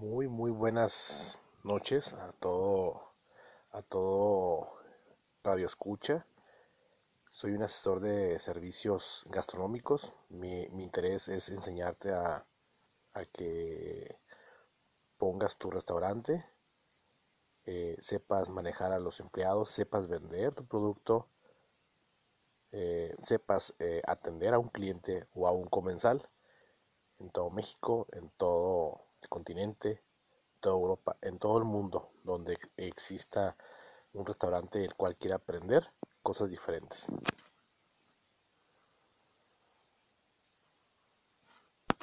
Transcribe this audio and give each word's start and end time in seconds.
Muy, 0.00 0.28
muy 0.28 0.50
buenas 0.50 1.42
noches 1.62 2.14
a 2.14 2.32
todo, 2.32 3.12
a 3.70 3.82
todo 3.82 4.72
Radio 5.44 5.66
Escucha. 5.66 6.26
Soy 7.28 7.52
un 7.52 7.62
asesor 7.64 8.00
de 8.00 8.38
servicios 8.38 9.26
gastronómicos. 9.28 10.14
Mi, 10.30 10.62
interés 10.62 11.28
es 11.28 11.50
enseñarte 11.50 12.14
a, 12.14 12.46
que 13.34 14.16
pongas 15.18 15.58
tu 15.58 15.70
restaurante, 15.70 16.46
eh, 17.66 17.98
sepas 18.00 18.48
manejar 18.48 18.92
a 18.92 19.00
los 19.00 19.20
empleados, 19.20 19.70
sepas 19.70 20.06
vender 20.06 20.54
tu 20.54 20.64
producto, 20.66 21.28
eh, 22.72 23.14
sepas 23.22 23.74
eh, 23.78 24.00
atender 24.06 24.54
a 24.54 24.58
un 24.58 24.70
cliente 24.70 25.28
o 25.34 25.46
a 25.46 25.52
un 25.52 25.68
comensal 25.68 26.26
en 27.18 27.28
todo 27.28 27.50
México, 27.50 28.06
en 28.12 28.30
todo 28.30 28.89
continente, 29.50 30.04
toda 30.60 30.76
Europa, 30.76 31.16
en 31.22 31.40
todo 31.40 31.58
el 31.58 31.64
mundo 31.64 32.12
donde 32.22 32.56
exista 32.76 33.56
un 34.12 34.24
restaurante 34.24 34.84
el 34.84 34.94
cual 34.94 35.16
quiera 35.16 35.36
aprender 35.36 35.90
cosas 36.22 36.50
diferentes. 36.50 37.08